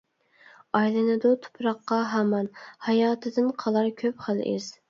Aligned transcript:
ئايلىنىدۇ 0.79 1.33
تۇپراققا 1.43 1.99
ھامان، 2.15 2.51
ھاياتىدىن 2.89 3.55
قالار 3.65 3.93
كۆپ 4.03 4.27
خىل 4.29 4.43
ئىز. 4.55 4.77